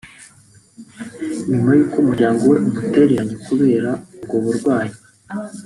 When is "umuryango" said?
2.03-2.41